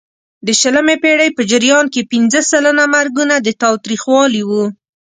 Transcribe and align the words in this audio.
د 0.45 0.47
شلمې 0.61 0.95
پېړۍ 1.03 1.29
په 1.37 1.41
جریان 1.51 1.85
کې 1.93 2.01
پینځه 2.11 2.41
سلنه 2.51 2.85
مرګونه 2.95 3.35
د 3.39 3.47
تاوتریخوالي 3.61 4.41
وو. 4.49 4.63